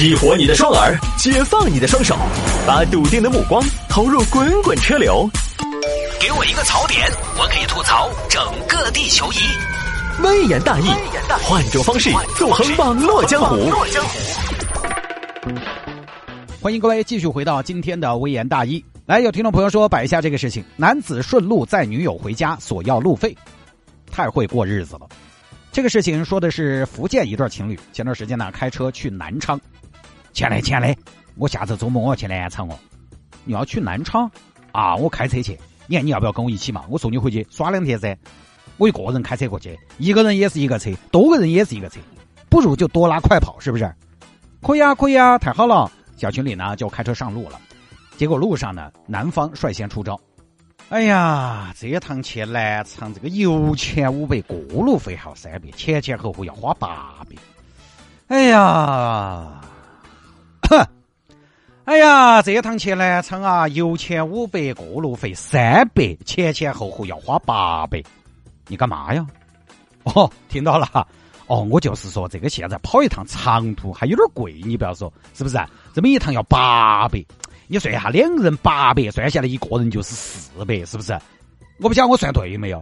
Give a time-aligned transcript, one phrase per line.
[0.00, 2.16] 激活你的双耳，解放你的双手，
[2.66, 5.28] 把笃定的目光投入滚滚车流。
[6.18, 7.06] 给我一个槽点，
[7.38, 9.36] 我可以吐槽整个地球仪。
[10.22, 10.86] 微言大义，
[11.42, 13.70] 换种方式纵横网络江湖。
[16.62, 18.82] 欢迎各位继续回到今天的微言大义。
[19.04, 23.36] 来，有听众朋友说摆一下这个事情：男子顺路载女友回家索要路费，
[24.10, 25.06] 太会过日子了。
[25.70, 29.60] 这个事情说的是福建一对情侣，前段时间呢开车去南昌。
[30.32, 30.96] 钱嘞钱嘞，
[31.36, 32.78] 我下次周末我要去南昌哦。
[33.44, 34.30] 你要去南昌
[34.72, 34.94] 啊？
[34.94, 35.58] 我开车去。
[35.86, 36.84] 你看你要不要跟我一起嘛？
[36.88, 38.16] 我送你回去耍两天噻。
[38.76, 41.98] 我一个人开车过去，一个人也是一个车，多个人也是一个车，
[42.48, 43.92] 不如就多拉快跑，是不是？
[44.62, 45.90] 可以啊，可以啊，太好了。
[46.16, 47.60] 小群里呢就开车上路了。
[48.16, 50.18] 结果路上呢，男方率先出招。
[50.90, 57.36] 哎呀，这趟去南昌，这个油钱五百，过路费还要三百，前前后后要花八百。
[58.28, 59.59] 哎呀！
[60.70, 60.86] 哼，
[61.84, 68.00] 哎呀，这趟去南昌啊，油钱五百，过路费三百，前前后后要花八百。
[68.68, 69.26] 你干嘛呀？
[70.04, 71.04] 哦，听到了哈。
[71.48, 75.58] 哦，我就是说，这个现在跑一趟长途还有点贵，你不要说，是不是？
[75.92, 77.24] 这么一趟要八百，
[77.66, 81.18] 你算一下，两个人八百，算下来一个人就是四百，是不是？
[81.80, 82.80] 我不晓得我算对没有？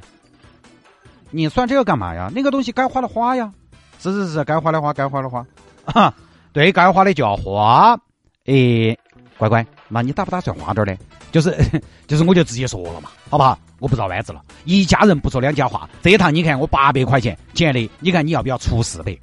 [1.30, 2.30] 你算这个干嘛呀？
[2.34, 3.50] 那个东西该花的花呀。
[3.98, 5.46] 是是是，该花的花，该花的花。
[5.86, 6.14] 啊。
[6.52, 7.98] 对该花的就要花，
[8.46, 8.98] 诶，
[9.36, 10.96] 乖乖，那你打不打算花点儿呢？
[11.30, 11.54] 就是
[12.08, 13.58] 就是，我就直接说了嘛，好不好？
[13.80, 15.88] 我不绕弯子了，一家人不说两家话。
[16.02, 19.16] 这一趟你看我八百块钱钱的，你看你要不要出四百？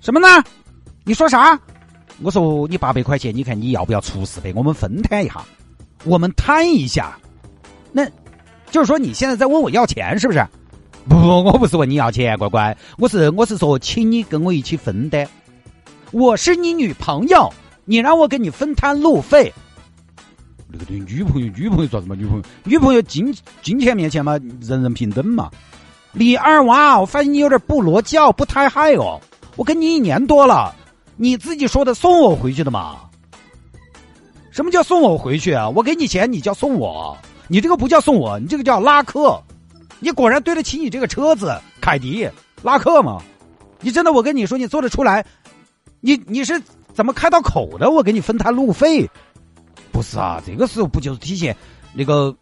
[0.00, 0.26] 什么呢？
[1.04, 1.58] 你说啥？
[2.22, 4.52] 我说你八百块钱，你看你要不要出四百？
[4.56, 5.44] 我们分摊一下，
[6.04, 7.16] 我们摊一下。
[7.92, 8.04] 那，
[8.70, 10.44] 就是说你现在在问我要钱是不是？
[11.08, 15.28] 不，我不是问你要钱，乖乖，我是我是说，请你跟我一起分担。
[16.10, 17.52] 我是你女朋友，
[17.84, 19.52] 你让我给你分摊路费。
[20.70, 22.14] 那个对女朋友，女朋友做什么？
[22.14, 25.50] 女朋友，女朋友金金钱面前嘛，人人平等嘛。
[26.12, 29.20] 李二娃，我发现你有点不罗教，不太嗨哦。
[29.56, 30.74] 我跟你一年多了，
[31.16, 32.96] 你自己说的送我回去的嘛。
[34.50, 35.68] 什么叫送我回去啊？
[35.68, 37.16] 我给你钱，你叫送我？
[37.48, 39.40] 你这个不叫送我，你这个叫拉客。
[40.00, 42.28] 你果然对得起你这个车子，凯迪
[42.62, 43.22] 拉客嘛？
[43.80, 45.24] 你真的，我跟你说，你做得出来？
[46.00, 46.60] 你你是
[46.92, 47.90] 怎么开到口的？
[47.90, 49.08] 我给你分摊路费，
[49.90, 50.42] 不是啊？
[50.46, 51.56] 这个时候不就是体现
[51.92, 52.34] 那个，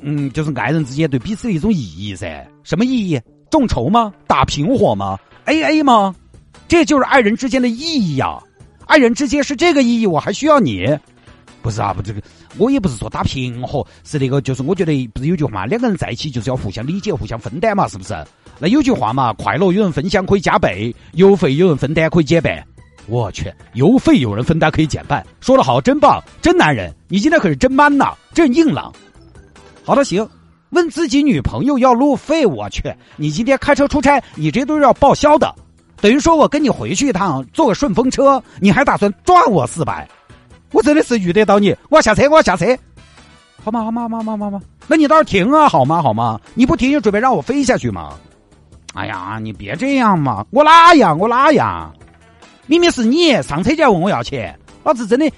[0.00, 2.46] 嗯，就是爱人之间对彼此的一种意义噻？
[2.62, 3.20] 什么意义？
[3.50, 4.12] 众筹吗？
[4.26, 6.14] 打平伙吗？A A 吗？
[6.68, 8.40] 这就是爱人之间的意义呀！
[8.86, 10.86] 爱人之间是这个意义，我还需要你？
[11.60, 12.22] 不是啊，不这个，
[12.58, 18.14] 我也不是说打平伙，是那个，就是我觉得不是有句话嘛，两个人在一起就是要互相理解、互相分担嘛，是不是？
[18.60, 22.64] 那有句话嘛，快乐有人分享可以加倍，油费有人分担可以减半。
[23.10, 28.92] 我去，邮费有人分担可以减半，说得好，真棒，真男人，你今天可是真 man 呐，真硬朗。
[29.84, 30.26] 好的，行，
[30.70, 32.82] 问自己女朋友要路费，我去，
[33.16, 35.52] 你今天开车出差，你这都是要报销的，
[36.00, 40.08] 等于说我跟你回去一趟，坐个顺风车，你还打算赚我四百？
[40.72, 42.66] 我真的是遇得到你，我要下车，我要下车。
[43.64, 43.82] 好吗？
[43.82, 44.02] 好吗？
[44.02, 44.36] 好吗？
[44.38, 44.60] 好吗？
[44.86, 46.00] 那你倒是停啊，好吗？
[46.00, 46.40] 好吗？
[46.54, 48.14] 你不停就准备让我飞下去吗？
[48.94, 51.18] 哎呀，你别这样嘛，我哪样？
[51.18, 51.92] 我哪样？
[52.70, 55.28] 明明是你上车就要问我要钱，老子真的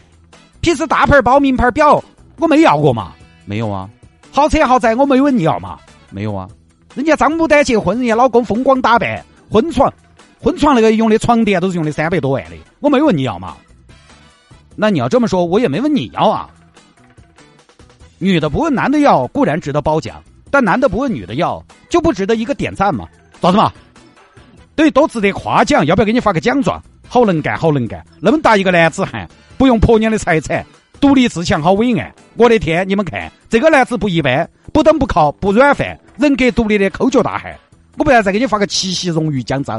[0.61, 2.05] 平时大牌包、名牌表
[2.37, 3.15] 我没要过嘛？
[3.47, 3.89] 没有啊，
[4.31, 5.79] 豪车豪宅我没问你要嘛？
[6.11, 6.47] 没有啊，
[6.95, 9.91] 人家张牡丹结婚，人家老公风光打扮，婚床
[10.43, 13.57] 婚床那个用的床垫都是用的三百多万的，我没问你要嘛？
[14.77, 16.51] 那你要这么说，我也没问你要啊。
[18.19, 23.09] 女的不问男的要固然值得褒奖，但男的不问女的要就不值得一个点赞嘛？
[23.41, 23.73] 咋子嘛？
[24.77, 26.79] 对，都值得夸奖，要不要给你发个奖状？
[27.13, 28.03] 好能干，好能干！
[28.23, 29.29] 那么大一个男子汉，
[29.59, 30.65] 不用婆娘的财产，
[30.99, 32.11] 独立自强，好伟岸！
[32.39, 37.55] 我的天，你们看，这个男子不一般，不登不靠，不软饭，人格独立的抠脚大汉！
[37.99, 39.79] 我不然再给你发个七夕荣誉奖章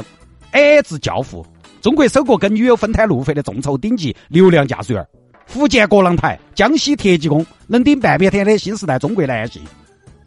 [0.52, 1.44] ，A 字教父，
[1.80, 5.04] 中国首个跟女友分摊路费的众筹顶级流量驾驶员，
[5.44, 9.60] 福建国浪台，江西铁技工，能顶半边天的新时代中国男性，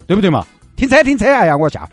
[0.05, 0.45] 对不对嘛？
[0.75, 1.25] 停车，停车！
[1.25, 1.87] 哎呀，我下！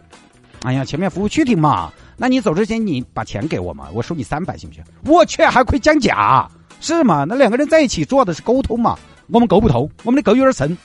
[0.64, 1.92] 哎呀，前面服务区停嘛。
[2.16, 4.84] 那你走之前，你把钱给我嘛，我收你三百，行不行？
[5.04, 6.48] 我去，还可以讲价，
[6.80, 7.24] 是吗？
[7.24, 10.76] 那两个人在一起做的是沟通嘛，我们沟不通，我们的沟有点深。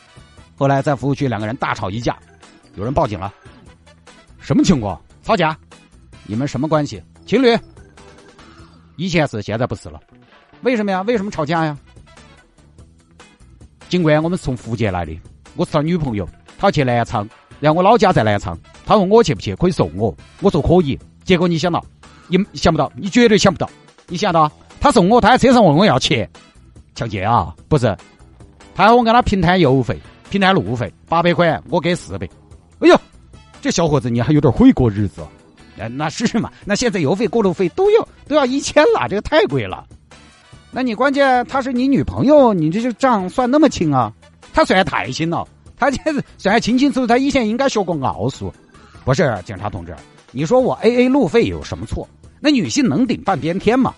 [0.56, 2.18] 后来在服务区，两个人大吵一架，
[2.76, 3.34] 有人报警了。
[4.40, 5.00] 什么情况？
[5.24, 5.58] 吵架？
[6.26, 7.02] 你们什么关系？
[7.26, 7.58] 情侣？
[8.96, 10.00] 以前是，现在不是了。
[10.62, 11.02] 为什么呀？
[11.04, 11.78] 为什么吵架呀？
[13.88, 15.18] 警官，我们是从福建来的，
[15.56, 16.28] 我是他女朋友，
[16.58, 17.28] 他去南昌，
[17.60, 21.00] 然后我老家在南昌，他问我去不去，可以送我，我说可以。
[21.30, 21.86] 结果你想到，
[22.28, 23.70] 你想不到，你绝对想不到，
[24.08, 26.28] 你想到他送我，他在车上问我要钱，
[26.96, 27.54] 抢劫啊？
[27.68, 27.96] 不是，
[28.74, 29.96] 他要我跟他平摊油费、
[30.32, 32.28] 平摊路费，八百块，我给四百。
[32.80, 33.00] 哎呦，
[33.62, 35.22] 这小伙子你还有点会过日子。
[35.78, 36.52] 哎，那是嘛？
[36.66, 39.86] 那现在油费、过路费都要都要一千了，这个太贵了。
[40.72, 44.12] 那你关键她是你女朋友，你这些账算那么清啊？
[44.52, 45.48] 他算太清了，
[45.78, 46.00] 他这
[46.40, 48.52] 算清清楚楚，他以前应该学过奥数。
[49.06, 49.96] 不是警察同志，
[50.32, 52.08] 你说我 A A 路费有什么错？
[52.40, 53.94] 那女性能顶半边天吗？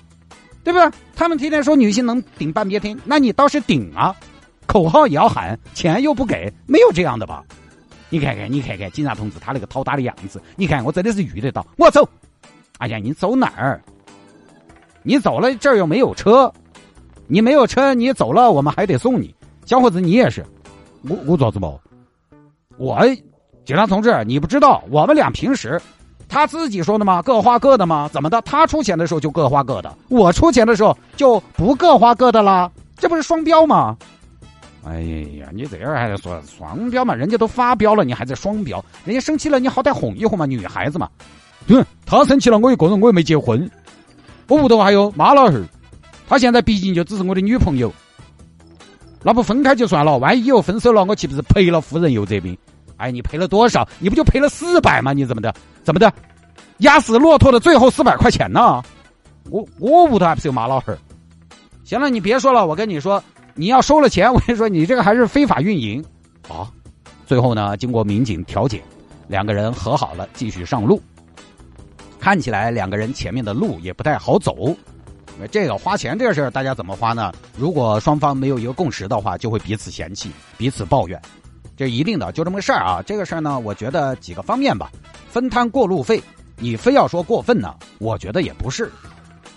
[0.64, 0.90] 对不对？
[1.16, 4.16] 他们天天说女性能顶半边天，那你倒是顶啊！
[4.68, 7.44] 口号也要喊，钱又不给，没有这样的吧？
[8.10, 11.66] 你看看，你看看警察同志他那个讨打的样子，你看我真的是遇得到。
[11.78, 12.08] 我走，
[12.78, 13.82] 哎呀，你走哪儿？
[15.04, 16.52] 你走了这儿又没有车，
[17.28, 19.34] 你没有车，你走了我们还得送你。
[19.66, 20.46] 小伙子，你也是，
[21.04, 21.80] 我我咋子不？
[22.78, 23.00] 我
[23.66, 25.82] 警察同志，你不知道我们俩平时。
[26.32, 27.22] 他自己说的吗？
[27.22, 28.10] 各花各的吗？
[28.14, 28.42] 怎么的？
[28.44, 32.72] 他出钱的时候就各花各的，我出钱的时候就不各花各的啦？
[32.96, 33.98] 这不是双标吗？
[34.86, 35.02] 哎
[35.38, 37.14] 呀，你这样还在说双标嘛？
[37.14, 38.84] 人家都发飙了，你还在双标？
[39.04, 41.10] 人家生气了，你好歹哄一哄嘛，女孩子嘛。
[41.68, 43.70] 嗯，他生气了，我一个人，我又没结婚，
[44.48, 45.68] 我屋头还有妈老汉儿，
[46.30, 47.94] 他现在毕竟就只是我的女朋友，
[49.22, 52.58] 那不分开就算了，万一以后分手了，我岂不是赔了夫人又折兵？
[53.02, 53.88] 哎，你赔了多少？
[54.00, 55.12] 你不就赔了四百吗？
[55.12, 55.54] 你怎么的？
[55.84, 56.14] 怎么的？
[56.78, 58.82] 压死骆驼的最后四百块钱呢？
[59.50, 60.98] 我我屋头还不是有马老汉儿？
[61.84, 63.22] 行了，你别说了，我跟你说，
[63.56, 66.04] 你要收了钱， 我跟你说，你这个还是非法运营
[66.48, 66.72] 啊！
[67.26, 68.82] 最后呢，经过民警调解，
[69.28, 71.02] 两个人和好了，继续上路。
[72.20, 74.76] 看起来两个人前面的路也不太好走。
[75.50, 77.32] 这个花钱这个事儿，大家怎么花呢？
[77.58, 81.20] 如果双方没有一个共识的话，就会彼此嫌弃，彼此抱怨。
[81.82, 83.02] 这一定的，就这么个事儿啊！
[83.04, 84.92] 这个事儿呢，我觉得几个方面吧，
[85.28, 86.22] 分摊过路费，
[86.58, 88.92] 你非要说过分呢，我觉得也不是。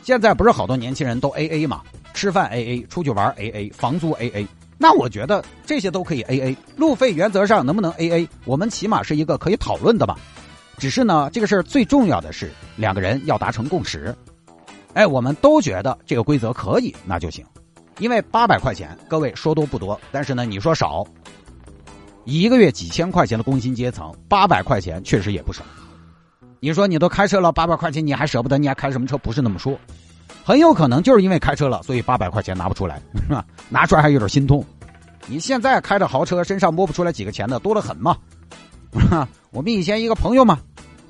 [0.02, 1.82] 现在不是好多年轻人都 A A 嘛，
[2.14, 4.48] 吃饭 A A，出去玩 A A，房租 A A，
[4.78, 6.56] 那我觉得这些都可以 A A。
[6.76, 10.18] 路费原则上能不能 A A，我们起码是一个可以讨论的吧。
[10.78, 14.16] 只是呢，这个事儿最重要的是两个人要达成共识。
[14.94, 17.44] 哎，我们都觉得这个规则可以，那就行。
[17.98, 21.06] 因为八百块钱，各位说多不多，但是呢，你说少。
[22.24, 25.62] 一个月几千块钱的工薪阶层，八百块钱确实也不少。
[26.60, 28.56] 你说你都开车了，八百块钱你还舍不得？
[28.56, 29.18] 你还开什么车？
[29.18, 29.78] 不是那么说，
[30.42, 33.02] 很有可能就是因为开车了，所以八百块钱拿不出来，
[33.68, 34.64] 拿出来还有点心痛。
[35.26, 38.16] 你现在开着豪车，身上摸不出来几个钱的多得很嘛。
[39.50, 40.58] 我们以前一个朋友嘛，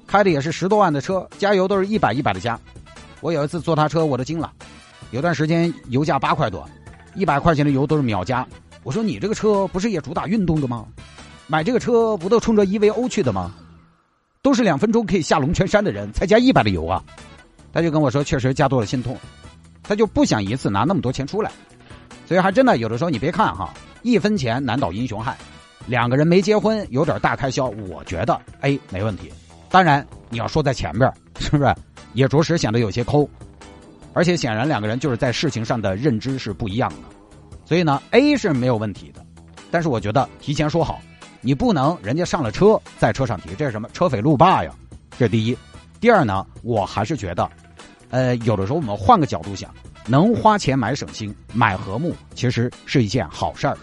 [0.06, 2.58] 开的也是十多万的车，加油都是一百一百的加。
[3.20, 4.52] 我有一次坐他车，我都惊了。
[5.12, 6.68] 有段时间油价八块多，
[7.14, 8.44] 一百块钱的油都是秒加。
[8.82, 10.84] 我说你这个车不是也主打运动的吗？
[11.46, 13.54] 买这个车不都冲着 EVO 去的吗？
[14.42, 17.02] 都是两分钟可以下龙泉山的人才加一百的油啊！
[17.72, 19.16] 他就跟我说，确实加多了心痛，
[19.82, 21.50] 他就不想一次拿那么多钱出来。
[22.26, 25.36] 所以还真的有的时候你别看哈，一分钱难倒英雄汉。
[25.86, 29.30] 两个人没结婚有点大开销，我觉得 A 没问题。
[29.68, 31.74] 当然你要说在前边是不是
[32.12, 33.28] 也着实显得有些抠？
[34.12, 36.96] 而且显然两个人就是在事情上的认知是不一样的。
[37.64, 39.24] 所以呢，A 是没有问题的，
[39.70, 41.00] 但是我觉得提前说好，
[41.44, 44.72] 你不能人家上了车在车上提，这是什么车匪路霸呀？
[45.18, 45.56] 这是第一。
[46.00, 47.48] 第二呢，我还是觉得，
[48.08, 49.70] 呃，有的时候我们换个角度想，
[50.06, 53.76] 能花钱买省心、买和睦，其实是一件好事儿。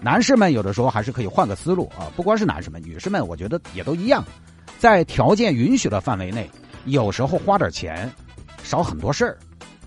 [0.00, 4.24] 男士们有的时候还是可以换个思路啊，不光是男士们，女士们我觉得也都一样，
[4.76, 6.50] 在条件允许的范围内，
[6.86, 8.12] 有时候花点钱，
[8.64, 9.38] 少很多事儿。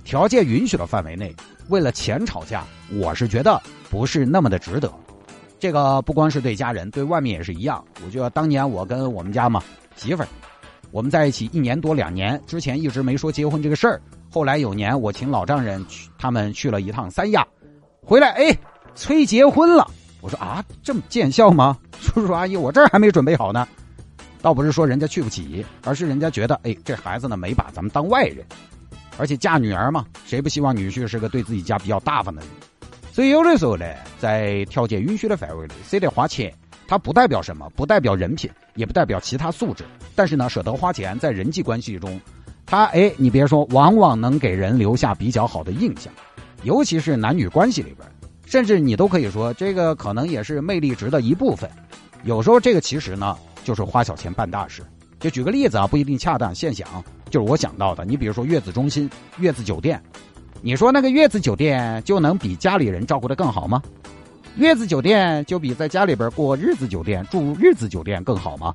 [0.06, 1.36] 条件允许的范围内。
[1.68, 3.60] 为了钱吵架，我是觉得
[3.90, 4.94] 不是那么的值得。
[5.58, 7.84] 这个不光是对家人，对外面也是一样。
[8.06, 9.64] 我觉得当年我跟我们家嘛
[9.96, 10.28] 媳妇儿，
[10.92, 14.02] 我们在一起一年多两年，之前一直没说结婚这个事儿。
[14.30, 17.46] 后来有年我请老丈人去，他们去了一趟三亚，
[18.02, 18.58] 回来哎
[18.96, 19.90] 催结婚了。
[20.22, 21.78] 我说啊这么见效吗？
[22.02, 23.68] 叔叔阿姨，我这儿还没准备好呢。
[24.42, 28.46] 倒不是说人家去不起，而是人家觉得哎这孩子呢没把咱们当外人。
[29.18, 32.50] 而且嫁女儿嘛，谁不希望女婿是个对自己家比较大方的人？
[33.16, 33.86] 所以有的时候呢，
[34.20, 36.54] 在条件允许的范围内舍得花钱，
[36.86, 39.86] 它不代表什么，不代表人品，也不代表其他素质。
[40.16, 42.20] 但是呢，舍得花钱，在人际关系中，
[42.66, 46.12] 他哎，你别说，往往能给人留下比较好的印象，
[46.64, 48.06] 尤其是男女关系里边，
[48.46, 51.70] 甚至你都可以说，这个可能也是魅力值的一部分。
[52.26, 54.84] 有时候这个其实呢，就是花小钱办大事。
[55.22, 56.86] 就举个例子啊，不一定恰当，现想。
[57.30, 60.02] 就是我想到的，你比如说月子中心、月子酒店，
[60.62, 63.82] 你说那个月子酒店就能比家里人照顾的更好吗？
[64.56, 68.74] 月子酒店就比在家里边过日子酒店、住日子酒店更好吗？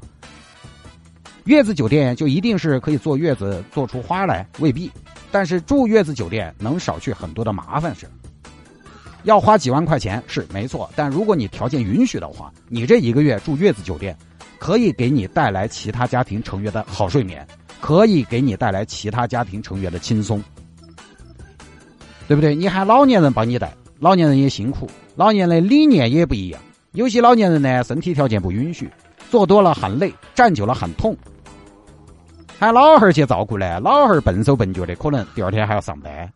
[1.45, 4.47] 月子酒店就一定是可以坐月子坐出花来？
[4.59, 4.91] 未必。
[5.33, 8.07] 但是住月子酒店能少去很多的麻烦事。
[9.25, 14.17] 要花几万块钱是没错，但如果你条件允许的话，你这一个月住月子酒店，
[14.59, 17.47] 可以给你带来其他家庭成员的好睡眠，
[17.81, 20.43] 可以给你带来其他家庭成员的轻松，
[22.31, 22.55] 对不对？
[22.55, 26.61] 你喊老年人帮你带，老年人也辛苦，老年人理念也不一样。
[26.93, 28.89] 有些老年人呢，身体条件不允许，
[29.29, 31.17] 坐多了喊累，站久了喊痛，
[32.57, 36.33] 喊老汉儿去照顾呢，老汉儿笨手笨脚的，可能第二天还要上班。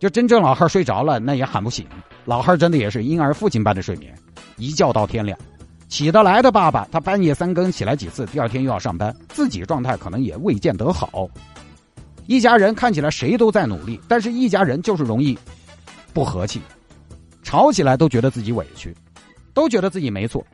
[0.00, 1.86] 就真正老汉儿睡着了，那也喊不醒。
[2.24, 4.12] 老汉儿真的也是婴儿父亲般的睡眠，
[4.56, 5.38] 一觉到天亮。
[5.86, 11.28] 起得来的爸爸，他半夜三更起来几次，第二天又要上班，自己状态可能也未见得好。
[12.26, 15.38] 一家人看起来谁都在努力，但是一家人就是容易
[16.12, 16.60] 不和气，
[17.42, 18.94] 吵起来都觉得自己委屈，
[19.52, 20.44] 都觉得自己没错。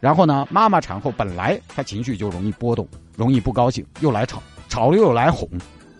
[0.00, 5.48] 然后呢，妈妈产后本来她情绪就容易波动，容易不高兴，又来吵，吵了又来哄，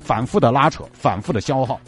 [0.01, 1.79] 反复的拉扯，反复的消耗。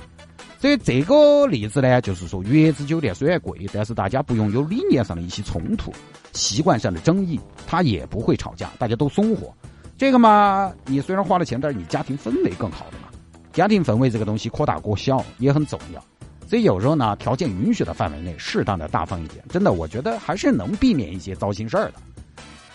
[0.61, 5.93] 所以这个例子呢，就是说月子酒店虽然贵，但是大家不用有理念上的一些冲突、
[6.33, 9.53] 习惯上的争议，它也不会吵架，大家都松活。
[9.99, 13.09] 这个嘛，你虽然花了钱，但是你家庭氛围更好的嘛。
[13.53, 16.03] 家庭氛围这个东西，扩大过小也很重要。
[16.49, 21.95] 所以有时候呢，条件允许的范围内，适当的大方一点，真的，我觉得还是能避免一些糟心事儿的。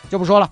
[0.10, 0.50] 就不说了。